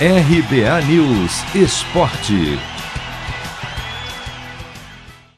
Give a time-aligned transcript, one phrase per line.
[0.00, 2.58] RBA News Esporte.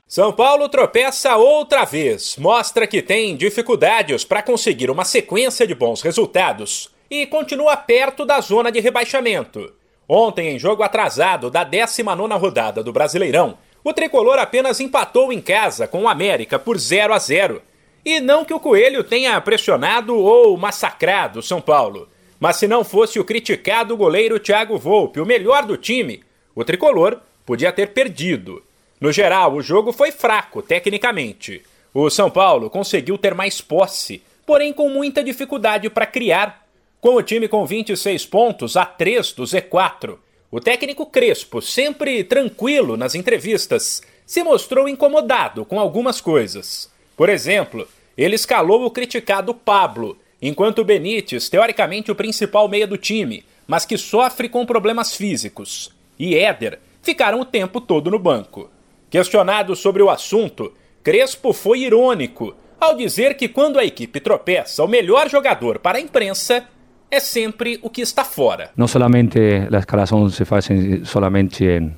[0.08, 6.00] São Paulo tropeça outra vez, mostra que tem dificuldades para conseguir uma sequência de bons
[6.00, 9.74] resultados e continua perto da zona de rebaixamento.
[10.08, 15.86] Ontem, em jogo atrasado da 19 rodada do Brasileirão, o tricolor apenas empatou em casa
[15.86, 17.60] com o América por 0 a 0.
[18.02, 22.08] E não que o Coelho tenha pressionado ou massacrado São Paulo.
[22.38, 26.22] Mas se não fosse o criticado goleiro Thiago Volpe, o melhor do time,
[26.54, 28.62] o tricolor podia ter perdido.
[29.00, 31.62] No geral, o jogo foi fraco tecnicamente.
[31.92, 36.66] O São Paulo conseguiu ter mais posse, porém com muita dificuldade para criar.
[37.00, 40.16] Com o time com 26 pontos a 3 do Z4,
[40.50, 46.90] o técnico Crespo, sempre tranquilo nas entrevistas, se mostrou incomodado com algumas coisas.
[47.16, 53.44] Por exemplo, ele escalou o criticado Pablo, enquanto Benítez, teoricamente o principal meia do time,
[53.66, 58.70] mas que sofre com problemas físicos, e Éder ficaram o tempo todo no banco.
[59.10, 64.88] Questionado sobre o assunto, Crespo foi irônico ao dizer que quando a equipe tropeça, o
[64.88, 66.64] melhor jogador para a imprensa
[67.10, 68.70] é sempre o que está fora.
[68.76, 69.38] Não somente
[69.72, 70.68] a escalação se faz
[71.04, 71.94] somente em,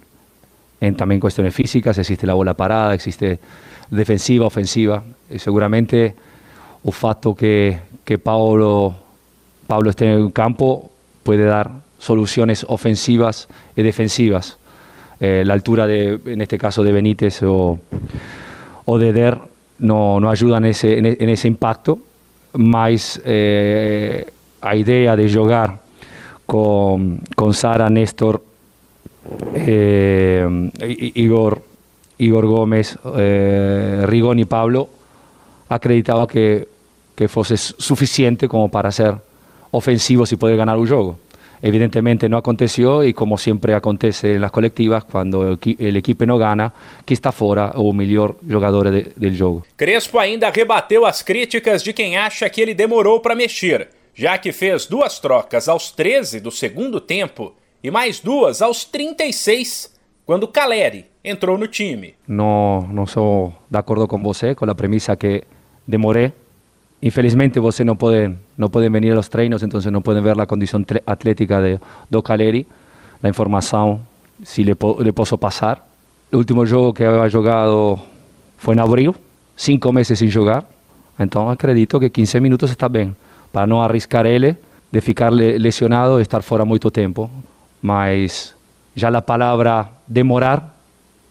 [0.81, 3.39] em também questões físicas, existe a bola parada, existe
[3.91, 6.15] defensiva, ofensiva, e seguramente
[6.85, 8.95] o fato que que Pablo,
[9.67, 10.91] Pablo esté en el campo
[11.25, 14.57] puede dar soluciones ofensivas y defensivas.
[15.21, 17.79] Eh, la altura, de, en este caso, de Benítez o,
[18.87, 19.39] o de Der
[19.81, 21.99] no, no ayuda en ese, en, ese impacto,
[22.55, 24.27] más eh,
[24.63, 25.81] a idea de jugar
[26.47, 28.43] con, con Sara, Néstor,
[29.55, 30.71] eh,
[31.15, 31.61] Igor,
[32.17, 34.89] Igor Gómez, eh, Rigón y Pablo,
[35.69, 36.69] acreditaba que
[37.19, 39.17] que fuese suficiente como para ser
[39.73, 41.19] ofensivos y poder ganar un juego.
[41.61, 46.73] Evidentemente no aconteció y como siempre acontece en las colectivas, cuando el equipo no gana,
[47.05, 49.65] que está fora o melhor jogador de, del jogo.
[49.75, 54.53] Crespo ainda rebateu as críticas de quem acha que ele demorou para mexer, já que
[54.53, 57.53] fez duas trocas aos 13 do segundo tempo
[57.83, 59.93] e mais duas aos 36,
[60.25, 62.15] quando Caleri entrou no time.
[62.29, 65.43] Não, não sou de acordo com você, com a premissa que
[65.89, 66.33] demorei
[67.01, 70.47] Infelizmente você no pueden, no pueden venir a los treinos, entonces no pueden ver la
[70.47, 71.79] condición atlética de
[72.11, 72.67] Do Caleri,
[73.23, 74.01] la información,
[74.43, 75.85] si le, le puedo pasar.
[76.33, 78.01] El último juego que había jugado
[78.59, 79.13] fue en abril,
[79.55, 80.67] cinco meses sin jugar,
[81.19, 83.15] entonces acredito que 15 minutos está bien,
[83.53, 84.57] para no arriscar él
[84.91, 87.31] de ficar lesionado y estar fuera mucho tiempo.
[87.81, 88.57] Mas
[88.97, 90.75] ya la palabra demorar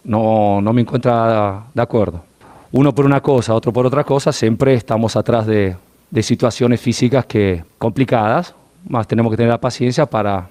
[0.02, 2.27] no, no me encuentra de acuerdo
[2.72, 5.76] uno por una cosa, otro por otra cosa, siempre estamos atrás de,
[6.10, 8.54] de situaciones físicas que complicadas,
[8.88, 10.50] más tenemos que tener la paciencia para,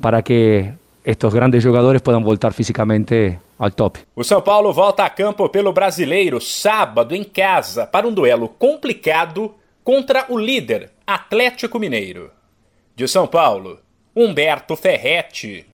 [0.00, 4.00] para que estos grandes jogadores puedan voltar fisicamente ao top.
[4.14, 9.54] O São Paulo volta a campo pelo Brasileiro sábado em casa para um duelo complicado
[9.82, 12.30] contra o líder Atlético Mineiro.
[12.94, 13.78] De São Paulo,
[14.14, 15.64] Humberto Ferretti.